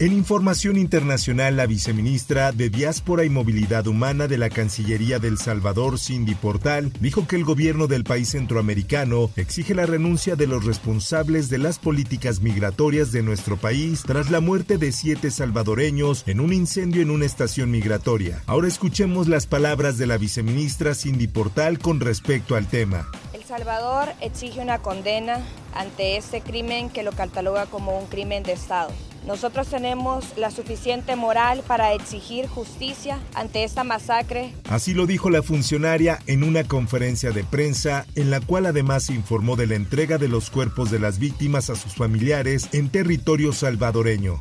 En 0.00 0.14
información 0.14 0.78
internacional, 0.78 1.58
la 1.58 1.66
viceministra 1.66 2.52
de 2.52 2.70
Diáspora 2.70 3.26
y 3.26 3.28
Movilidad 3.28 3.86
Humana 3.86 4.28
de 4.28 4.38
la 4.38 4.48
Cancillería 4.48 5.18
del 5.18 5.36
Salvador, 5.36 5.98
Cindy 5.98 6.34
Portal, 6.34 6.90
dijo 7.00 7.28
que 7.28 7.36
el 7.36 7.44
gobierno 7.44 7.86
del 7.86 8.04
país 8.04 8.30
centroamericano 8.30 9.28
exige 9.36 9.74
la 9.74 9.84
renuncia 9.84 10.36
de 10.36 10.46
los 10.46 10.64
responsables 10.64 11.50
de 11.50 11.58
las 11.58 11.78
políticas 11.78 12.40
migratorias 12.40 13.12
de 13.12 13.22
nuestro 13.22 13.58
país 13.58 14.02
tras 14.02 14.30
la 14.30 14.40
muerte 14.40 14.78
de 14.78 14.90
siete 14.92 15.30
salvadoreños 15.30 16.24
en 16.26 16.40
un 16.40 16.54
incendio 16.54 17.02
en 17.02 17.10
una 17.10 17.26
estación 17.26 17.70
migratoria. 17.70 18.42
Ahora 18.46 18.68
escuchemos 18.68 19.28
las 19.28 19.46
palabras 19.46 19.98
de 19.98 20.06
la 20.06 20.16
viceministra 20.16 20.94
Cindy 20.94 21.28
Portal 21.28 21.78
con 21.78 22.00
respecto 22.00 22.56
al 22.56 22.66
tema. 22.68 23.06
El 23.34 23.44
Salvador 23.44 24.08
exige 24.22 24.60
una 24.60 24.78
condena 24.78 25.44
ante 25.74 26.16
este 26.16 26.40
crimen 26.40 26.88
que 26.88 27.02
lo 27.02 27.12
cataloga 27.12 27.66
como 27.66 27.98
un 27.98 28.06
crimen 28.06 28.42
de 28.44 28.52
Estado. 28.52 28.94
Nosotros 29.26 29.68
tenemos 29.68 30.36
la 30.36 30.50
suficiente 30.50 31.14
moral 31.14 31.62
para 31.66 31.92
exigir 31.92 32.48
justicia 32.48 33.18
ante 33.34 33.64
esta 33.64 33.84
masacre. 33.84 34.54
Así 34.68 34.94
lo 34.94 35.06
dijo 35.06 35.30
la 35.30 35.42
funcionaria 35.42 36.18
en 36.26 36.42
una 36.42 36.64
conferencia 36.64 37.30
de 37.30 37.44
prensa 37.44 38.06
en 38.14 38.30
la 38.30 38.40
cual 38.40 38.66
además 38.66 39.10
informó 39.10 39.56
de 39.56 39.66
la 39.66 39.74
entrega 39.74 40.18
de 40.18 40.28
los 40.28 40.50
cuerpos 40.50 40.90
de 40.90 40.98
las 40.98 41.18
víctimas 41.18 41.70
a 41.70 41.76
sus 41.76 41.94
familiares 41.94 42.68
en 42.72 42.88
territorio 42.88 43.52
salvadoreño. 43.52 44.38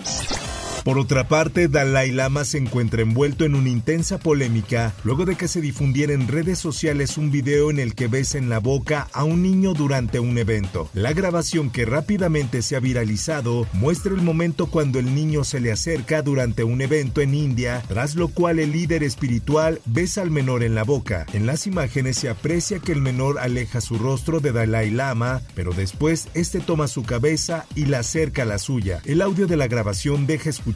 Por 0.83 0.97
otra 0.97 1.27
parte, 1.27 1.67
Dalai 1.67 2.11
Lama 2.11 2.45
se 2.45 2.57
encuentra 2.57 3.01
envuelto 3.01 3.43
en 3.43 3.53
una 3.53 3.69
intensa 3.69 4.17
polémica 4.17 4.93
luego 5.03 5.25
de 5.25 5.35
que 5.35 5.47
se 5.47 5.61
difundiera 5.61 6.13
en 6.13 6.27
redes 6.27 6.57
sociales 6.57 7.17
un 7.17 7.31
video 7.31 7.69
en 7.69 7.79
el 7.79 7.95
que 7.95 8.07
besa 8.07 8.37
en 8.37 8.49
la 8.49 8.59
boca 8.59 9.07
a 9.13 9.23
un 9.23 9.43
niño 9.43 9.73
durante 9.73 10.19
un 10.19 10.37
evento. 10.37 10.89
La 10.93 11.13
grabación 11.13 11.69
que 11.69 11.85
rápidamente 11.85 12.61
se 12.61 12.75
ha 12.75 12.79
viralizado 12.79 13.67
muestra 13.73 14.13
el 14.13 14.21
momento 14.21 14.67
cuando 14.67 14.99
el 14.99 15.13
niño 15.13 15.43
se 15.43 15.59
le 15.59 15.71
acerca 15.71 16.21
durante 16.21 16.63
un 16.63 16.81
evento 16.81 17.21
en 17.21 17.33
India, 17.33 17.83
tras 17.87 18.15
lo 18.15 18.29
cual 18.29 18.59
el 18.59 18.71
líder 18.71 19.03
espiritual 19.03 19.81
besa 19.85 20.21
al 20.21 20.31
menor 20.31 20.63
en 20.63 20.75
la 20.75 20.83
boca. 20.83 21.25
En 21.33 21.45
las 21.45 21.67
imágenes 21.67 22.17
se 22.17 22.29
aprecia 22.29 22.79
que 22.79 22.93
el 22.93 23.01
menor 23.01 23.37
aleja 23.39 23.81
su 23.81 23.97
rostro 23.97 24.39
de 24.39 24.53
Dalai 24.53 24.91
Lama, 24.91 25.41
pero 25.55 25.73
después 25.73 26.29
este 26.33 26.61
toma 26.61 26.87
su 26.87 27.03
cabeza 27.03 27.65
y 27.75 27.85
la 27.85 27.99
acerca 27.99 28.43
a 28.43 28.45
la 28.45 28.59
suya. 28.59 29.01
El 29.05 29.21
audio 29.21 29.45
de 29.45 29.57
la 29.57 29.67
grabación 29.67 30.25
deja 30.25 30.49
escuchar 30.49 30.68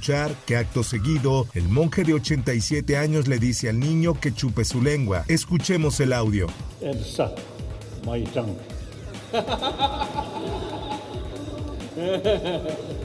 que 0.46 0.58
acto 0.58 0.84
seguido 0.84 1.48
el 1.54 1.68
monje 1.68 2.04
de 2.04 2.14
87 2.14 2.98
años 2.98 3.28
le 3.28 3.40
dice 3.40 3.70
al 3.70 3.80
niño 3.80 4.20
que 4.20 4.34
chupe 4.34 4.66
su 4.66 4.82
lengua. 4.82 5.24
Escuchemos 5.28 6.00
el 6.00 6.14
audio. 6.14 6.48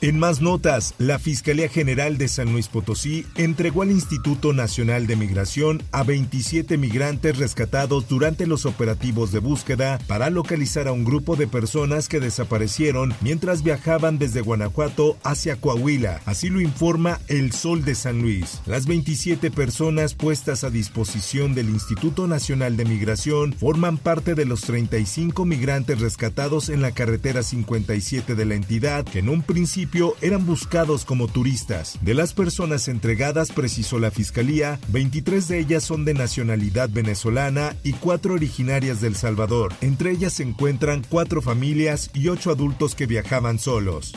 En 0.00 0.16
más 0.16 0.40
notas, 0.40 0.94
la 0.98 1.18
Fiscalía 1.18 1.68
General 1.68 2.18
de 2.18 2.28
San 2.28 2.52
Luis 2.52 2.68
Potosí 2.68 3.26
entregó 3.34 3.82
al 3.82 3.90
Instituto 3.90 4.52
Nacional 4.52 5.08
de 5.08 5.16
Migración 5.16 5.82
a 5.90 6.04
27 6.04 6.78
migrantes 6.78 7.36
rescatados 7.36 8.06
durante 8.06 8.46
los 8.46 8.64
operativos 8.64 9.32
de 9.32 9.40
búsqueda 9.40 9.98
para 10.06 10.30
localizar 10.30 10.86
a 10.86 10.92
un 10.92 11.02
grupo 11.02 11.34
de 11.34 11.48
personas 11.48 12.08
que 12.08 12.20
desaparecieron 12.20 13.12
mientras 13.22 13.64
viajaban 13.64 14.20
desde 14.20 14.40
Guanajuato 14.40 15.16
hacia 15.24 15.56
Coahuila. 15.56 16.20
Así 16.26 16.48
lo 16.48 16.60
informa 16.60 17.18
El 17.26 17.50
Sol 17.50 17.84
de 17.84 17.96
San 17.96 18.22
Luis. 18.22 18.60
Las 18.66 18.86
27 18.86 19.50
personas 19.50 20.14
puestas 20.14 20.62
a 20.62 20.70
disposición 20.70 21.56
del 21.56 21.70
Instituto 21.70 22.28
Nacional 22.28 22.76
de 22.76 22.84
Migración 22.84 23.52
forman 23.52 23.98
parte 23.98 24.36
de 24.36 24.44
los 24.44 24.60
35 24.60 25.44
migrantes 25.44 26.00
rescatados 26.00 26.68
en 26.68 26.82
la 26.82 26.92
carretera 26.92 27.42
57 27.42 28.36
de 28.36 28.44
la 28.44 28.54
entidad 28.54 29.04
que 29.04 29.18
en 29.18 29.28
un 29.28 29.42
principio 29.42 29.87
eran 30.20 30.46
buscados 30.46 31.04
como 31.04 31.28
turistas. 31.28 31.98
De 32.02 32.14
las 32.14 32.32
personas 32.32 32.88
entregadas, 32.88 33.50
precisó 33.50 33.98
la 33.98 34.10
Fiscalía, 34.10 34.78
23 34.88 35.48
de 35.48 35.58
ellas 35.58 35.84
son 35.84 36.04
de 36.04 36.14
nacionalidad 36.14 36.88
venezolana 36.90 37.74
y 37.82 37.92
cuatro 37.94 38.34
originarias 38.34 39.00
del 39.00 39.16
Salvador. 39.16 39.72
Entre 39.80 40.10
ellas 40.10 40.34
se 40.34 40.42
encuentran 40.42 41.04
cuatro 41.08 41.42
familias 41.42 42.10
y 42.14 42.28
ocho 42.28 42.50
adultos 42.50 42.94
que 42.94 43.06
viajaban 43.06 43.58
solos. 43.58 44.12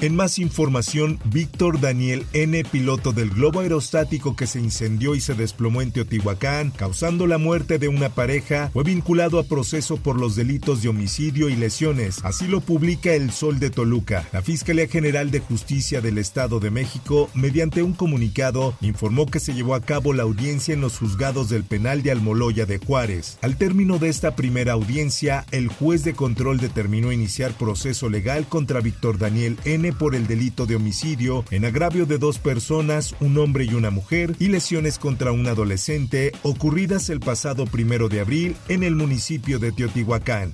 En 0.00 0.16
más 0.16 0.38
información, 0.38 1.18
Víctor 1.24 1.80
Daniel 1.80 2.26
N., 2.32 2.62
piloto 2.64 3.12
del 3.12 3.30
globo 3.30 3.60
aerostático 3.60 4.36
que 4.36 4.46
se 4.46 4.60
incendió 4.60 5.14
y 5.14 5.20
se 5.20 5.34
desplomó 5.34 5.80
en 5.82 5.92
Teotihuacán, 5.92 6.72
causando 6.72 7.26
la 7.26 7.38
muerte 7.38 7.78
de 7.78 7.88
una 7.88 8.10
pareja, 8.10 8.70
fue 8.72 8.84
vinculado 8.84 9.38
a 9.38 9.44
proceso 9.44 9.96
por 9.96 10.20
los 10.20 10.36
delitos 10.36 10.82
de 10.82 10.88
homicidio 10.88 11.48
y 11.48 11.56
lesiones. 11.56 12.24
Así 12.24 12.46
lo 12.48 12.60
publica 12.60 13.14
El 13.14 13.30
Sol 13.30 13.58
de 13.58 13.70
Toluca. 13.70 14.28
La 14.32 14.42
Fiscalía 14.42 14.88
General 14.88 15.30
de 15.30 15.40
Justicia 15.40 16.00
del 16.00 16.18
Estado 16.18 16.60
de 16.60 16.70
México, 16.70 17.30
mediante 17.32 17.82
un 17.82 17.94
comunicado, 17.94 18.76
informó 18.80 19.26
que 19.26 19.40
se 19.40 19.54
llevó 19.54 19.74
a 19.74 19.80
cabo 19.80 20.12
la 20.12 20.24
audiencia 20.24 20.74
en 20.74 20.80
los 20.80 20.98
juzgados 20.98 21.48
del 21.48 21.64
penal 21.64 22.02
de 22.02 22.10
Almoloya 22.10 22.66
de 22.66 22.78
Juárez. 22.78 23.38
Al 23.42 23.56
término 23.56 23.98
de 23.98 24.08
esta 24.08 24.36
primera 24.36 24.72
audiencia, 24.72 25.46
el 25.50 25.68
juez 25.68 26.04
de 26.04 26.14
control 26.14 26.58
determinó 26.58 27.12
iniciar 27.12 27.52
proceso 27.56 28.08
legal 28.08 28.46
contra 28.48 28.80
Víctor 28.80 29.18
Daniel 29.18 29.56
N 29.64 29.83
por 29.92 30.14
el 30.14 30.26
delito 30.26 30.66
de 30.66 30.76
homicidio 30.76 31.44
en 31.50 31.64
agravio 31.64 32.06
de 32.06 32.18
dos 32.18 32.38
personas, 32.38 33.14
un 33.20 33.38
hombre 33.38 33.64
y 33.64 33.74
una 33.74 33.90
mujer, 33.90 34.34
y 34.38 34.48
lesiones 34.48 34.98
contra 34.98 35.32
un 35.32 35.46
adolescente 35.46 36.32
ocurridas 36.42 37.10
el 37.10 37.20
pasado 37.20 37.66
primero 37.66 38.08
de 38.08 38.20
abril 38.20 38.56
en 38.68 38.82
el 38.82 38.94
municipio 38.94 39.58
de 39.58 39.72
Teotihuacán. 39.72 40.52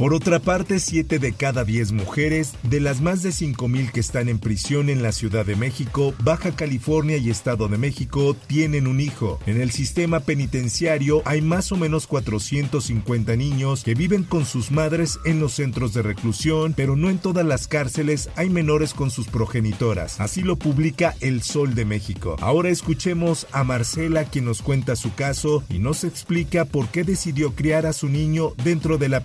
Por 0.00 0.14
otra 0.14 0.38
parte, 0.38 0.80
7 0.80 1.18
de 1.18 1.34
cada 1.34 1.62
10 1.62 1.92
mujeres, 1.92 2.54
de 2.62 2.80
las 2.80 3.02
más 3.02 3.22
de 3.22 3.32
5.000 3.32 3.92
que 3.92 4.00
están 4.00 4.30
en 4.30 4.38
prisión 4.38 4.88
en 4.88 5.02
la 5.02 5.12
Ciudad 5.12 5.44
de 5.44 5.56
México, 5.56 6.14
Baja 6.24 6.52
California 6.52 7.18
y 7.18 7.28
Estado 7.28 7.68
de 7.68 7.76
México, 7.76 8.34
tienen 8.46 8.86
un 8.86 8.98
hijo. 8.98 9.38
En 9.44 9.60
el 9.60 9.72
sistema 9.72 10.20
penitenciario 10.20 11.20
hay 11.26 11.42
más 11.42 11.70
o 11.70 11.76
menos 11.76 12.06
450 12.06 13.36
niños 13.36 13.84
que 13.84 13.94
viven 13.94 14.22
con 14.22 14.46
sus 14.46 14.70
madres 14.70 15.18
en 15.26 15.38
los 15.38 15.52
centros 15.52 15.92
de 15.92 16.00
reclusión, 16.00 16.72
pero 16.74 16.96
no 16.96 17.10
en 17.10 17.18
todas 17.18 17.44
las 17.44 17.68
cárceles 17.68 18.30
hay 18.36 18.48
menores 18.48 18.94
con 18.94 19.10
sus 19.10 19.28
progenitoras. 19.28 20.18
Así 20.18 20.40
lo 20.40 20.56
publica 20.56 21.14
El 21.20 21.42
Sol 21.42 21.74
de 21.74 21.84
México. 21.84 22.36
Ahora 22.40 22.70
escuchemos 22.70 23.46
a 23.52 23.64
Marcela 23.64 24.24
quien 24.24 24.46
nos 24.46 24.62
cuenta 24.62 24.96
su 24.96 25.12
caso 25.12 25.62
y 25.68 25.78
nos 25.78 26.04
explica 26.04 26.64
por 26.64 26.88
qué 26.88 27.04
decidió 27.04 27.54
criar 27.54 27.84
a 27.84 27.92
su 27.92 28.08
niño 28.08 28.54
dentro 28.64 28.96
de 28.96 29.10
la 29.10 29.20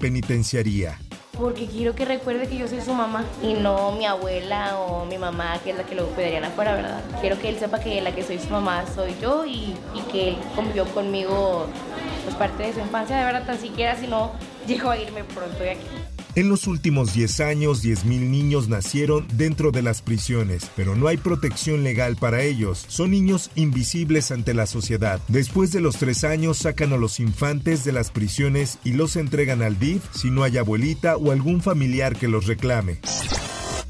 porque 1.38 1.68
quiero 1.68 1.96
que 1.96 2.06
recuerde 2.06 2.48
que 2.48 2.58
yo 2.58 2.68
soy 2.68 2.82
su 2.82 2.94
mamá 2.94 3.24
y 3.44 3.54
no 3.54 3.92
mi 3.92 4.06
abuela 4.06 4.80
o 4.80 5.06
mi 5.06 5.18
mamá, 5.18 5.60
que 5.64 5.72
es 5.72 5.78
la 5.78 5.84
que 5.84 5.96
lo 5.96 6.08
cuidarían 6.08 6.46
afuera, 6.46 6.76
¿verdad? 6.76 7.02
Quiero 7.22 7.40
que 7.40 7.50
él 7.50 7.60
sepa 7.60 7.80
que 7.80 8.02
la 8.02 8.14
que 8.14 8.24
soy 8.24 8.40
su 8.40 8.50
mamá 8.50 8.86
soy 8.94 9.16
yo 9.22 9.46
y, 9.46 9.76
y 9.94 10.02
que 10.12 10.30
él 10.30 10.38
convivió 10.56 10.86
conmigo 10.86 11.68
pues 12.24 12.36
parte 12.36 12.64
de 12.64 12.74
su 12.74 12.80
infancia, 12.80 13.18
de 13.18 13.26
verdad, 13.26 13.46
tan 13.46 13.60
siquiera 13.60 13.96
si 13.96 14.08
no 14.08 14.32
llego 14.68 14.90
a 14.90 14.98
irme 14.98 15.24
pronto 15.24 15.60
de 15.60 15.72
aquí. 15.72 15.88
En 16.36 16.50
los 16.50 16.68
últimos 16.68 17.14
10 17.14 17.40
años, 17.40 17.82
10.000 17.82 18.04
niños 18.30 18.68
nacieron 18.68 19.26
dentro 19.36 19.72
de 19.72 19.82
las 19.82 20.02
prisiones, 20.02 20.70
pero 20.76 20.94
no 20.94 21.08
hay 21.08 21.16
protección 21.16 21.86
legal 21.86 22.18
para 22.18 22.44
ellos. 22.44 22.84
Son 22.90 23.12
niños 23.12 23.52
invisibles 23.56 24.32
ante 24.32 24.54
la 24.54 24.66
sociedad. 24.66 25.22
Después 25.30 25.72
de 25.72 25.80
los 25.80 25.96
3 25.96 26.26
años, 26.26 26.58
sacan 26.58 26.92
a 26.92 26.98
los 26.98 27.22
infantes 27.22 27.86
de 27.86 27.94
las 27.94 28.12
prisiones 28.12 28.80
y 28.84 28.92
los 28.92 29.16
entregan 29.16 29.62
al 29.62 29.80
DIF 29.80 30.04
si 30.14 30.30
no 30.30 30.44
hay 30.44 30.58
abuelita 30.58 31.16
o 31.16 31.32
algún 31.32 31.62
familiar 31.62 32.18
que 32.18 32.28
los 32.28 32.48
reclame. 32.48 33.00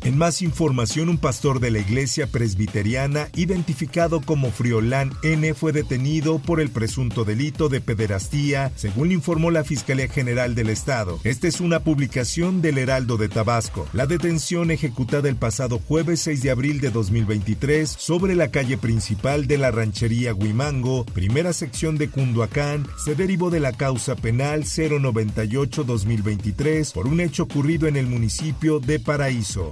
En 0.06 0.18
más 0.20 0.44
información, 0.44 1.10
un 1.10 1.18
pastor 1.18 1.60
de 1.60 1.72
la 1.72 1.80
iglesia 1.80 2.28
presbiteriana, 2.28 3.28
identificado 3.36 4.22
como 4.22 4.52
Friolán 4.52 5.12
N, 5.24 5.56
fue 5.56 5.72
detenido 5.72 6.38
por 6.38 6.62
el 6.62 6.70
presunto 6.70 7.26
delito 7.26 7.70
de 7.70 7.82
pederastía, 7.82 8.72
según 8.76 9.12
informó 9.12 9.50
la 9.50 9.64
Fiscalía 9.64 10.08
General 10.08 10.54
del 10.54 10.70
Estado. 10.70 11.20
Esta 11.24 11.48
es 11.48 11.60
una 11.60 11.80
publicación 11.80 12.62
del 12.62 12.78
Heraldo 12.78 13.18
de 13.18 13.30
Tabasco. 13.30 13.88
La 13.94 14.06
detención 14.06 14.70
ejecutada 14.70 15.28
el 15.28 15.38
pasado 15.38 15.80
jueves 15.80 16.22
6 16.22 16.44
de 16.44 16.52
abril 16.52 16.82
de 16.82 16.92
2023 16.92 17.90
sobre 17.90 18.36
la 18.36 18.52
calle 18.52 18.78
principal 18.78 19.48
de 19.48 19.58
la 19.58 19.72
ranchería 19.72 20.36
Huimango, 20.36 21.04
primera 21.04 21.52
sección 21.52 21.98
de 21.98 22.12
Cunduacán, 22.12 22.86
se 23.04 23.16
derivó 23.16 23.50
de 23.50 23.60
la 23.60 23.74
causa 23.74 24.16
penal 24.16 24.66
098-2023 24.66 26.94
por 26.94 27.08
un 27.08 27.22
hecho 27.22 27.42
ocurrido 27.42 27.88
en 27.88 27.96
el 27.96 28.06
municipio 28.06 28.80
de 28.80 29.00
Paraíso. 29.00 29.72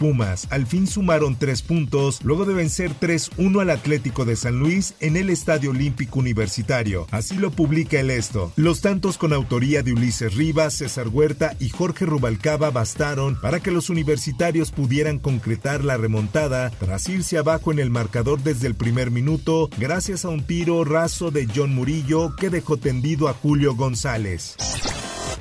Pumas 0.00 0.48
al 0.48 0.66
fin 0.66 0.86
sumaron 0.86 1.36
tres 1.36 1.60
puntos 1.60 2.20
luego 2.24 2.46
de 2.46 2.54
vencer 2.54 2.92
3-1 2.98 3.60
al 3.60 3.68
Atlético 3.68 4.24
de 4.24 4.34
San 4.34 4.58
Luis 4.58 4.94
en 5.00 5.18
el 5.18 5.28
Estadio 5.28 5.72
Olímpico 5.72 6.18
Universitario. 6.18 7.06
Así 7.10 7.36
lo 7.36 7.50
publica 7.50 8.00
el 8.00 8.10
esto. 8.10 8.50
Los 8.56 8.80
tantos 8.80 9.18
con 9.18 9.34
autoría 9.34 9.82
de 9.82 9.92
Ulises 9.92 10.34
Rivas, 10.34 10.72
César 10.72 11.08
Huerta 11.08 11.54
y 11.60 11.68
Jorge 11.68 12.06
Rubalcaba 12.06 12.70
bastaron 12.70 13.38
para 13.42 13.60
que 13.60 13.70
los 13.70 13.90
universitarios 13.90 14.70
pudieran 14.70 15.18
concretar 15.18 15.84
la 15.84 15.98
remontada 15.98 16.70
tras 16.70 17.06
irse 17.10 17.36
abajo 17.36 17.70
en 17.70 17.78
el 17.78 17.90
marcador 17.90 18.42
desde 18.42 18.68
el 18.68 18.76
primer 18.76 19.10
minuto 19.10 19.68
gracias 19.76 20.24
a 20.24 20.30
un 20.30 20.44
tiro 20.44 20.82
raso 20.82 21.30
de 21.30 21.46
John 21.54 21.74
Murillo 21.74 22.34
que 22.36 22.48
dejó 22.48 22.78
tendido 22.78 23.28
a 23.28 23.34
Julio 23.34 23.76
González. 23.76 24.56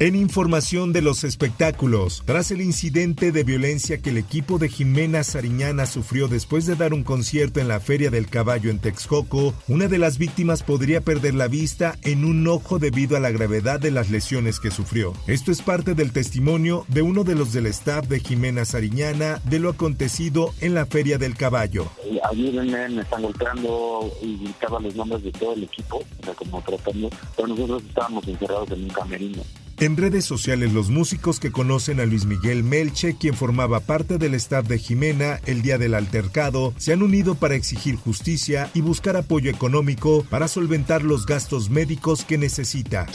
En 0.02 0.16
información 0.16 0.94
de 0.94 1.02
los 1.02 1.26
espectáculos, 1.26 2.24
tras 2.26 2.52
el 2.52 2.62
incidente 2.62 3.34
de 3.34 3.44
violencia 3.44 3.98
que 3.98 4.12
el 4.12 4.18
equipo 4.18 4.58
de 4.58 4.70
Jimena 4.70 5.26
Sariñana 5.26 5.86
sufrió 5.86 6.30
después 6.30 6.66
de 6.66 6.78
dar 6.78 6.94
un 6.94 7.04
concierto 7.04 7.60
en 7.60 7.68
la 7.68 7.82
Feria 7.82 8.10
del 8.10 8.30
Caballo 8.30 8.70
en 8.70 8.80
Texcoco, 8.80 9.54
una 9.68 9.90
de 9.90 9.98
las 9.98 10.18
víctimas 10.18 10.64
podría 10.64 11.02
perder 11.02 11.36
la 11.36 11.50
vista 11.50 11.98
en 12.04 12.24
un 12.24 12.48
ojo 12.48 12.80
debido 12.80 13.18
a 13.18 13.20
la 13.20 13.30
gravedad 13.30 13.82
de 13.82 13.92
las 13.92 14.10
lesiones 14.10 14.62
que 14.62 14.72
sufrió. 14.72 15.12
Esto 15.28 15.52
es 15.52 15.62
parte 15.62 15.96
del 15.96 16.14
testimonio 16.14 16.86
de 16.88 17.02
uno 17.02 17.26
de 17.26 17.36
los 17.36 17.52
del 17.52 17.66
staff 17.66 18.08
de 18.08 18.22
Jimena 18.22 18.64
Sariñana 18.64 19.42
de 19.44 19.60
lo 19.60 19.68
acontecido 19.68 20.54
en 20.62 20.76
la 20.76 20.86
Feria 20.86 21.18
del 21.18 21.36
Caballo. 21.36 21.88
Ayúdenme, 22.24 22.88
me 22.88 23.02
están 23.02 23.22
golpeando 23.22 24.10
y 24.22 24.38
gritaban 24.38 24.84
los 24.84 24.96
nombres 24.96 25.24
de 25.24 25.34
todo 25.34 25.56
el 25.56 25.64
equipo, 25.64 26.02
como 26.38 26.62
tratando, 26.62 27.10
pero 27.36 27.50
nosotros 27.50 27.84
estábamos 27.84 28.26
encerrados 28.30 28.72
en 28.72 28.84
un 28.86 28.90
camerino. 28.92 29.44
En 29.82 29.96
redes 29.96 30.26
sociales, 30.26 30.74
los 30.74 30.90
músicos 30.90 31.40
que 31.40 31.54
conocen 31.54 32.02
a 32.02 32.06
Luis 32.06 32.26
Miguel 32.26 32.66
Melche, 32.66 33.16
quien 33.18 33.34
formaba 33.34 33.80
parte 33.80 34.18
del 34.18 34.34
staff 34.34 34.68
de 34.68 34.78
Jimena 34.78 35.40
el 35.46 35.62
día 35.62 35.78
del 35.78 35.94
altercado, 35.94 36.74
se 36.76 36.92
han 36.92 37.02
unido 37.02 37.36
para 37.36 37.56
exigir 37.56 37.96
justicia 37.96 38.70
y 38.74 38.82
buscar 38.82 39.16
apoyo 39.16 39.50
económico 39.50 40.26
para 40.30 40.50
solventar 40.50 41.04
los 41.04 41.26
gastos 41.26 41.70
médicos 41.70 42.26
que 42.26 42.38
necesita. 42.38 43.08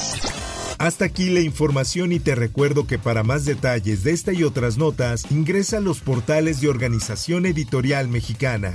Hasta 0.79 1.05
aquí 1.05 1.29
la 1.29 1.41
información 1.41 2.13
y 2.13 2.19
te 2.19 2.35
recuerdo 2.35 2.87
que 2.87 2.99
para 2.99 3.23
más 3.23 3.45
detalles 3.45 4.03
de 4.03 4.13
esta 4.13 4.33
y 4.33 4.43
otras 4.43 4.79
notas, 4.79 5.31
ingresa 5.31 5.77
a 5.77 5.81
los 5.81 6.01
portales 6.01 6.63
de 6.63 6.69
Organización 6.69 7.45
Editorial 7.45 8.09
Mexicana. 8.09 8.75